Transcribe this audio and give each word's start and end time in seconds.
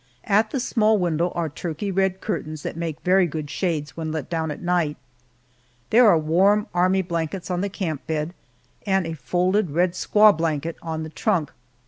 At 0.23 0.49
the 0.49 0.59
small 0.59 0.97
window 0.97 1.29
are 1.35 1.47
turkey 1.47 1.91
red 1.91 2.21
curtains 2.21 2.63
that 2.63 2.75
make 2.75 2.99
very 3.01 3.27
good 3.27 3.51
shades 3.51 3.95
when 3.95 4.11
let 4.11 4.31
down 4.31 4.49
at 4.49 4.59
night. 4.59 4.97
There 5.91 6.07
are 6.07 6.17
warm 6.17 6.65
army 6.73 7.03
blankets 7.03 7.51
on 7.51 7.61
the 7.61 7.69
camp 7.69 8.07
bed, 8.07 8.33
and 8.87 9.05
a 9.05 9.13
folded 9.13 9.69
red 9.69 9.91
squaw 9.91 10.35
blanket 10.35 10.75
on 10.81 11.03
the 11.03 11.09
trunk. 11.09 11.51